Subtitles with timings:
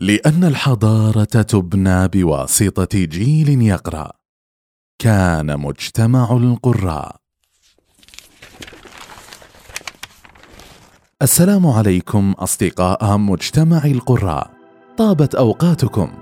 [0.00, 4.12] لأن الحضارة تبنى بواسطة جيل يقرأ.
[4.98, 7.16] كان مجتمع القراء.
[11.22, 14.50] السلام عليكم أصدقاء مجتمع القراء.
[14.98, 16.12] طابت أوقاتكم.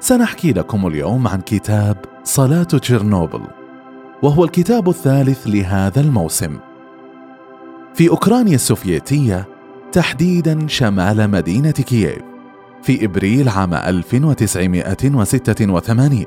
[0.00, 3.42] سنحكي لكم اليوم عن كتاب صلاة تشيرنوبل
[4.22, 6.58] وهو الكتاب الثالث لهذا الموسم.
[7.94, 9.48] في أوكرانيا السوفيتية
[9.92, 12.27] تحديدا شمال مدينة كييف.
[12.82, 16.24] في إبريل عام 1986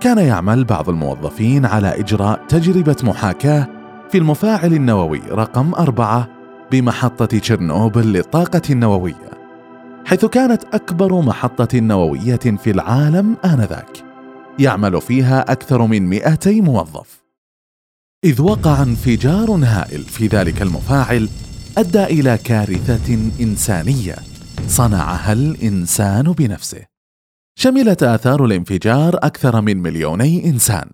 [0.00, 3.68] كان يعمل بعض الموظفين على إجراء تجربة محاكاة
[4.10, 6.28] في المفاعل النووي رقم أربعة
[6.70, 9.36] بمحطة تشيرنوبل للطاقة النووية
[10.06, 14.04] حيث كانت أكبر محطة نووية في العالم آنذاك.
[14.58, 17.22] يعمل فيها أكثر من 200 موظف.
[18.24, 21.28] إذ وقع انفجار هائل في ذلك المفاعل
[21.78, 24.16] أدى إلى كارثة إنسانية.
[24.68, 26.86] صنعها الإنسان بنفسه.
[27.58, 30.90] شملت آثار الانفجار أكثر من مليوني إنسان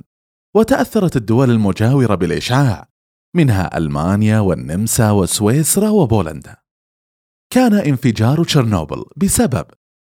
[0.56, 2.88] وتأثرت الدول المجاورة بالإشعاع
[3.36, 6.56] منها ألمانيا والنمسا وسويسرا وبولندا.
[7.52, 9.66] كان انفجار تشيرنوبل بسبب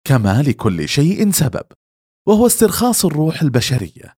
[0.07, 1.65] كما لكل شيء سبب
[2.29, 4.15] وهو استرخاص الروح البشرية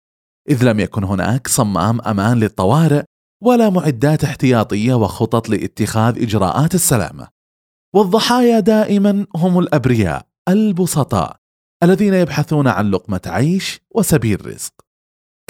[0.48, 3.02] إذ لم يكن هناك صمام أمان للطوارئ
[3.42, 7.37] ولا معدات احتياطية وخطط لاتخاذ إجراءات السلامة.
[7.94, 11.36] والضحايا دائما هم الأبرياء البسطاء
[11.82, 14.72] الذين يبحثون عن لقمة عيش وسبيل رزق.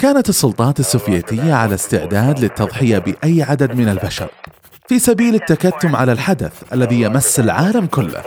[0.01, 4.29] كانت السلطات السوفيتية على استعداد للتضحية بأي عدد من البشر.
[4.87, 8.23] في سبيل التكتم على الحدث الذي يمس العالم كله.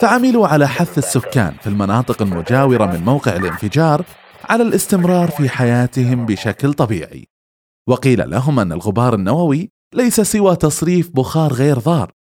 [0.00, 4.04] فعملوا على حث السكان في المناطق المجاورة من موقع الانفجار
[4.44, 7.28] على الاستمرار في حياتهم بشكل طبيعي.
[7.88, 12.17] وقيل لهم أن الغبار النووي ليس سوى تصريف بخار غير ضار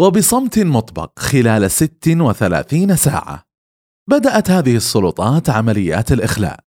[0.00, 3.44] وبصمت مطبق خلال 36 ساعة.
[4.10, 6.60] بدأت هذه السلطات عمليات الإخلاء.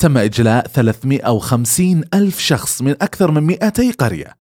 [0.00, 4.36] تم إجلاء 350 ألف شخص من أكثر من 200 قرية.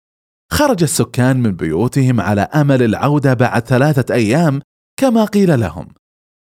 [0.53, 4.61] خرج السكان من بيوتهم على أمل العودة بعد ثلاثة أيام
[5.01, 5.89] كما قيل لهم.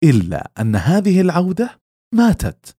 [0.03, 1.79] إلا أن هذه العودة
[2.15, 2.75] ماتت.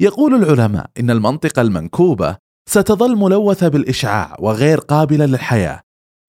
[0.00, 2.36] يقول العلماء إن المنطقة المنكوبة
[2.68, 5.80] ستظل ملوثة بالإشعاع وغير قابلة للحياة.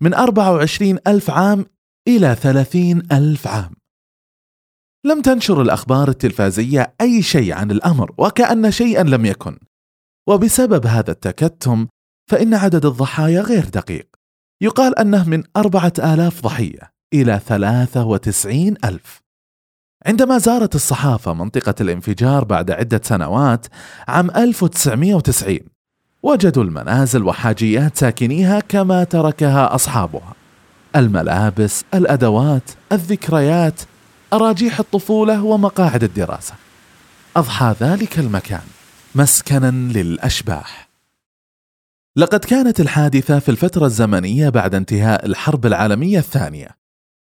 [0.01, 1.65] من 24 ألف عام
[2.07, 3.71] إلى 30 ألف عام.
[5.05, 9.57] لم تنشر الأخبار التلفازية أي شيء عن الأمر وكأن شيئا لم يكن.
[10.29, 11.87] وبسبب هذا التكتم
[12.31, 14.07] فإن عدد الضحايا غير دقيق.
[14.61, 19.21] يقال أنه من أربعة آلاف ضحية إلى ثلاثة وتسعين ألف.
[20.05, 23.67] عندما زارت الصحافة منطقة الانفجار بعد عدة سنوات
[24.07, 25.59] عام 1990
[26.23, 30.42] وجدوا المنازل وحاجيات ساكنيها كما تركها أصحابها.
[30.95, 33.81] الملابس الأدوات الذكريات
[34.33, 36.53] أراجيح الطفولة ومقاعد الدراسة
[37.35, 38.63] أضحى ذلك المكان
[39.15, 40.89] مسكنا للأشباح
[42.15, 46.69] لقد كانت الحادثة في الفترة الزمنية بعد انتهاء الحرب العالمية الثانية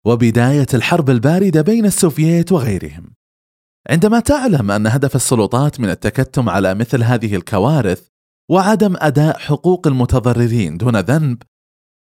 [0.04, 3.14] وبداية الحرب الباردة بين السوفييت وغيرهم.
[3.90, 8.02] عندما تعلم أن هدف السلطات من التكتم على مثل هذه الكوارث
[8.50, 11.42] وعدم أداء حقوق المتضررين دون ذنب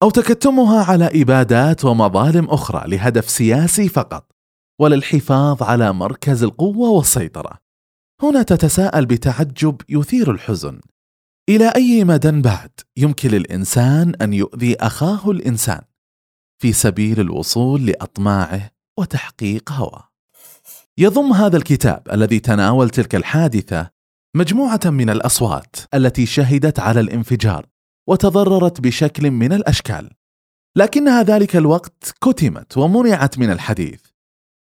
[0.02, 4.32] أو تكتمها على إبادات ومظالم أخرى لهدف سياسي فقط
[4.80, 7.58] وللحفاظ على مركز القوة والسيطرة.
[8.22, 10.80] هنا تتساءل بتعجب يثير الحزن
[11.48, 15.80] إلى أي مدى بعد يمكن للإنسان أن يؤذي أخاه الإنسان
[16.62, 20.08] في سبيل الوصول لأطماعه وتحقيق هواه
[20.98, 23.90] يضم هذا الكتاب الذي تناول تلك الحادثة
[24.36, 27.66] مجموعة من الأصوات التي شهدت على الانفجار
[28.08, 30.10] وتضررت بشكل من الأشكال.
[30.76, 34.00] لكنها ذلك الوقت كتمت ومنعت من الحديث.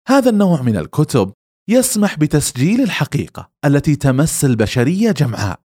[0.07, 1.33] هذا النوع من الكتب
[1.69, 5.59] يسمح بتسجيل الحقيقة التي تمس البشرية جمعاء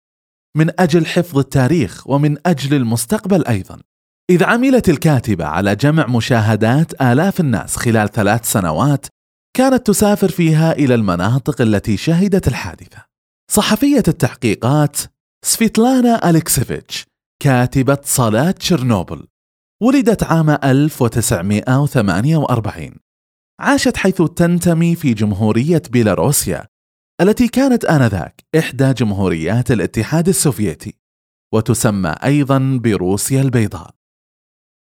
[0.57, 3.81] من أجل حفظ التاريخ ومن أجل المستقبل أيضا.
[4.29, 9.05] إذ عملت الكاتبة على جمع مشاهدات آلاف الناس خلال ثلاث سنوات
[9.57, 13.05] كانت تسافر فيها إلى المناطق التي شهدت الحادثة.
[13.51, 14.97] صحفية التحقيقات
[15.45, 17.05] سفيتلانا أليكسيفيتش
[17.41, 19.27] كاتبة صلاة تشيرنوبل
[19.83, 22.91] ولدت عام 1948
[23.59, 26.67] عاشت حيث تنتمي في جمهورية بيلاروسيا
[27.21, 30.93] التي كانت آنذاك إحدى جمهوريات الاتحاد السوفيتي
[31.53, 33.95] وتسمى أيضا بروسيا البيضاء.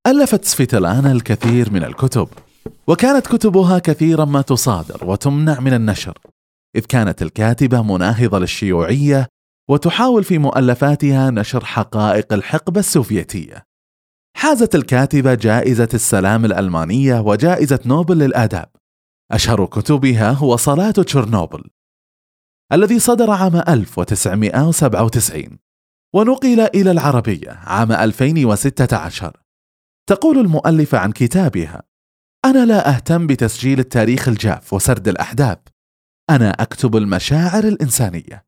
[0.08, 2.30] ألفت سفيتلانا الكثير من الكتب
[2.88, 6.18] وكانت كتبها كثيرا ما تصادر وتمنع من النشر
[6.76, 9.28] إذ كانت الكاتبة مناهضة للشيوعية
[9.70, 13.64] وتحاول في مؤلفاتها نشر حقائق الحقبة السوفيتية.
[14.38, 18.72] حازت الكاتبة جائزة السلام الألمانية وجائزة نوبل للآداب.
[19.32, 21.64] أشهر كتبها هو صلاة تشيرنوبل
[22.74, 25.60] الذي صدر عام 1997
[26.16, 29.38] ونقل إلى العربية عام 2016
[30.10, 31.84] تقول المؤلفة عن كتابها
[32.46, 35.58] أنا لا أهتم بتسجيل التاريخ الجاف وسرد الأحداث.
[36.30, 38.47] أنا أكتب المشاعر الإنسانية.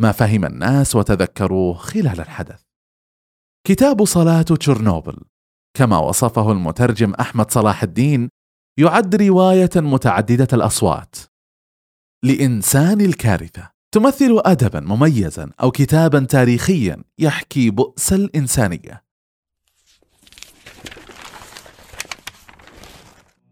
[0.00, 2.62] ما فهم الناس وتذكروه خلال الحدث.
[3.66, 5.16] كتاب صلاة تشيرنوبل
[5.76, 8.28] كما وصفه المترجم أحمد صلاح الدين
[8.78, 11.16] يعد رواية متعددة الأصوات.
[12.24, 19.04] لإنسان الكارثة تمثل أدبا مميزا أو كتابا تاريخيا يحكي بؤس الإنسانية.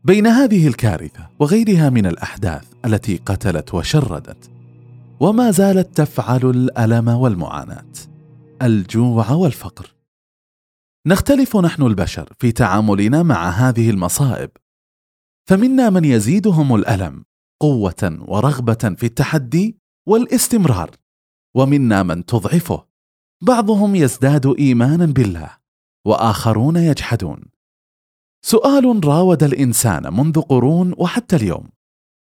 [0.05, 4.54] بين هذه الكارثة وغيرها من الأحداث التي قتلت وشردت
[5.25, 7.93] وما زالت تفعل الألم والمعاناة
[8.62, 9.94] الجوع والفقر.
[11.06, 14.50] نختلف نحن البشر في تعاملنا مع هذه المصائب.
[15.49, 17.25] فمنا من يزيدهم الألم
[17.61, 19.79] قوة ورغبة في التحدي
[20.09, 20.91] والاستمرار
[21.55, 22.87] ومنا من تضعفه.
[23.43, 25.50] بعضهم يزداد إيمانا بالله
[26.06, 27.44] وآخرون يجحدون.
[28.44, 31.69] سؤال راود الإنسان منذ قرون وحتى اليوم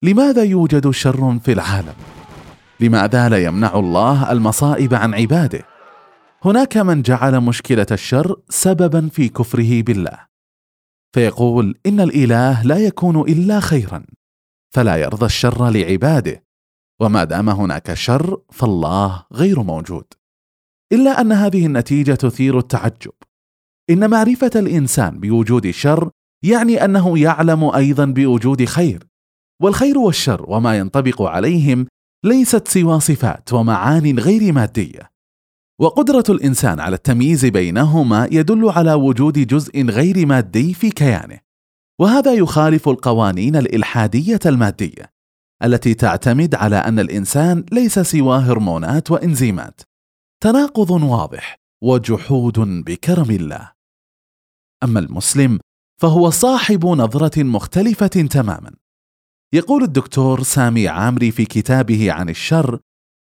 [0.04, 2.17] لماذا يوجد شر في العالم؟
[2.80, 5.64] لماذا لا يمنع الله المصائب عن عباده.
[6.44, 10.18] هناك من جعل مشكلة الشر سببا في كفره بالله.
[11.14, 14.04] فيقول إن الإله لا يكون إلا خيرا
[14.74, 16.44] فلا يرضى الشر لعباده
[17.00, 20.04] وما دام هناك شر فالله غير موجود.
[20.92, 23.12] إلا أن هذه النتيجة تثير التعجب.
[23.90, 26.10] إن معرفة الإنسان بوجود شر
[26.42, 29.06] يعني أنه يعلم أيضا بوجود خير
[29.62, 31.86] والخير والشر وما ينطبق عليهم
[32.24, 35.10] ليست سوى صفات ومعان غير مادية
[35.80, 41.38] وقدرة الإنسان على التمييز بينهما يدل على وجود جزء غير مادي في كيانه،
[42.00, 45.12] وهذا يخالف القوانين الإلحادية المادية
[45.64, 49.80] التي تعتمد على أن الإنسان ليس سوى هرمونات وإنزيمات.
[50.42, 53.72] تناقض واضح وجحود بكرم الله.
[54.84, 55.58] أما المسلم
[56.00, 58.70] فهو صاحب نظرة مختلفة تماما.
[59.54, 62.80] يقول الدكتور سامي عامري في كتابه عن الشر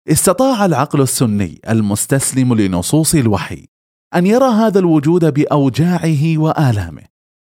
[0.08, 3.66] استطاع العقل السني المستسلم لنصوص الوحي
[4.14, 7.02] أن يرى هذا الوجود بأوجاعه وآلامه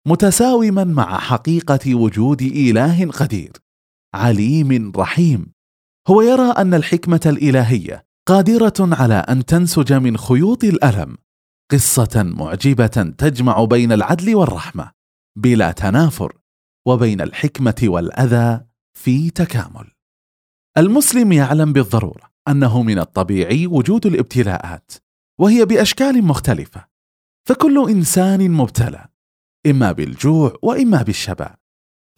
[0.09, 3.53] متساوما مع حقيقة وجود إله قدير
[4.15, 5.53] عليم رحيم.
[6.09, 11.17] هو يرى أن الحكمة الإلهية قادرة على أن تنسج من خيوط الألم
[11.71, 14.91] قصة معجبة تجمع بين العدل والرحمة
[15.39, 16.42] بلا تنافر.
[16.87, 18.61] وبين الحكمة والأذى
[18.93, 19.91] في تكامل.
[20.79, 24.93] المسلم يعلم بالضرورة أنه من الطبيعي وجود الابتلاءات
[25.39, 26.87] وهي بأشكال مختلفة.
[27.49, 29.07] فكل إنسان مبتلى
[29.67, 31.55] إما بالجوع وإما بالشبع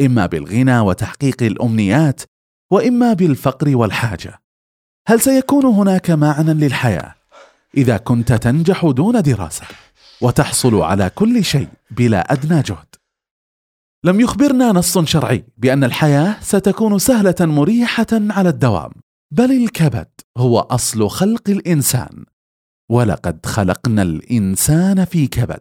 [0.01, 2.23] إما بالغنى وتحقيق الأمنيات
[2.71, 4.41] وإما بالفقر والحاجة.
[5.07, 7.15] هل سيكون هناك معنى للحياة
[7.77, 9.67] إذا كنت تنجح دون دراسة
[10.21, 12.87] وتحصل على كل شيء بلا أدنى جهد؟
[14.05, 18.91] لم يخبرنا نص شرعي بأن الحياة ستكون سهلة مريحة على الدوام
[19.31, 20.09] بل الكبد
[20.39, 22.25] هو أصل خلق الإنسان
[22.91, 25.61] ولقد خلقنا الإنسان في كبد.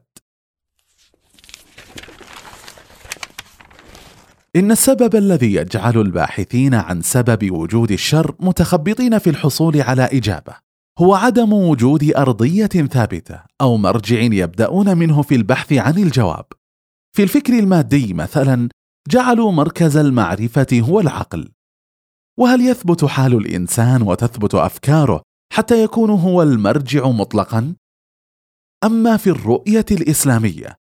[4.56, 10.54] إن السبب الذي يجعل الباحثين عن سبب وجود الشر متخبطين في الحصول على إجابة
[11.00, 16.46] هو عدم وجود أرضية ثابتة أو مرجع يبدأون منه في البحث عن الجواب.
[17.16, 18.70] في الفكر المادي مثلا
[19.10, 21.52] جعلوا مركز المعرفة هو العقل.
[22.40, 25.22] وهل يثبت حال الإنسان وتثبت أفكاره
[25.54, 27.76] حتى يكون هو المرجع مطلقا؟
[28.84, 30.76] أما في الرؤية الإسلامية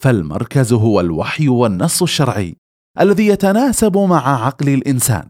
[0.00, 2.56] فالمركز هو الوحي والنص الشرعي
[3.00, 5.28] الذي يتناسب مع عقل الإنسان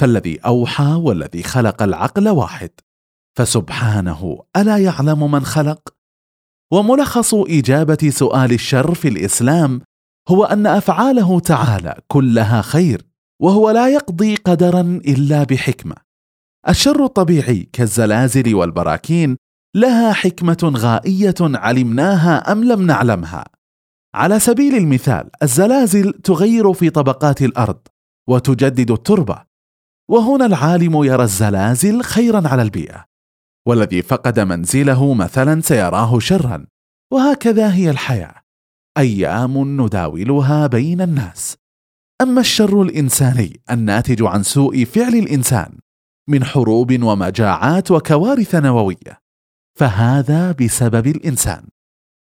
[0.00, 2.70] فالذي أوحى والذي خلق العقل واحد.
[3.38, 5.94] فسبحانه ألا يعلم من خلق؟
[6.72, 9.80] وملخص إجابة سؤال الشر في الإسلام
[10.28, 13.02] هو أن أفعاله تعالى كلها خير
[13.42, 15.94] وهو لا يقضي قدرا إلا بحكمة.
[16.68, 19.36] الشر الطبيعي كالزلازل والبراكين
[19.76, 23.44] لها حكمة غائية علمناها أم لم نعلمها.
[24.14, 27.80] على سبيل المثال الزلازل تغير في طبقات الأرض
[28.28, 29.42] وتجدد التربة
[30.10, 33.11] وهنا العالم يرى الزلازل خيرا على البيئة.
[33.68, 36.66] والذي فقد منزله مثلا سيراه شرا.
[37.12, 38.34] وهكذا هي الحياة.
[38.98, 41.56] أيام نداولها بين الناس.
[42.22, 45.78] أما الشر الإنساني الناتج عن سوء فعل الإنسان
[46.28, 49.18] من حروب ومجاعات وكوارث نووية
[49.78, 51.68] فهذا بسبب الإنسان.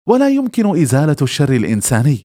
[0.08, 2.22] ولا يمكن إزالة الشر الإنساني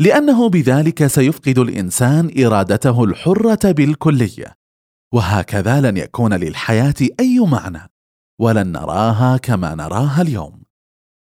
[0.00, 4.54] لأنه بذلك سيفقد الإنسان إرادته الحرة بالكلية.
[5.14, 7.93] وهكذا لن يكون للحياة أي معنى.
[8.40, 10.62] ولن نراها كما نراها اليوم.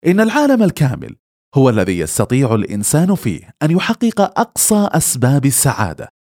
[0.06, 1.16] إن العالم الكامل
[1.56, 6.14] هو الذي يستطيع الإنسان فيه أن يحقق أقصى أسباب السعادة.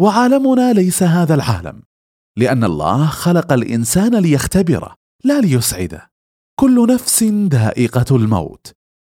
[0.00, 1.82] وعالمنا ليس هذا العالم
[2.36, 4.94] لأن الله خلق الإنسان ليختبره
[5.24, 6.12] لا ليسعده.
[6.60, 8.72] كل نفس ذائقه الموت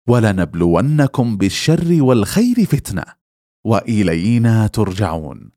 [0.08, 3.04] ولنبلونكم بالشر والخير فتنة
[3.66, 5.50] وإلينا ترجعون.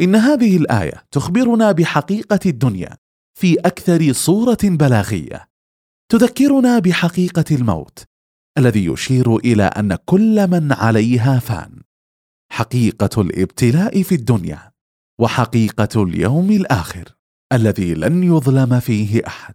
[0.00, 2.96] إن هذه الآية تخبرنا بحقيقة الدنيا
[3.34, 5.48] في أكثر صورة بلاغية.
[6.08, 8.04] تذكرنا بحقيقة الموت
[8.58, 11.82] الذي يشير إلى أن كل من عليها فان.
[12.52, 14.72] حقيقة الابتلاء في الدنيا
[15.20, 17.16] وحقيقة اليوم الآخر
[17.52, 19.54] الذي لن يظلم فيه أحد.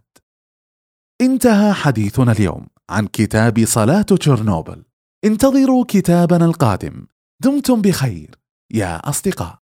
[1.20, 4.84] انتهى حديثنا اليوم عن كتاب صلاة تشيرنوبل.
[5.24, 7.06] انتظروا كتابنا القادم.
[7.42, 8.38] دمتم بخير.
[8.74, 9.67] يا أصدقاء.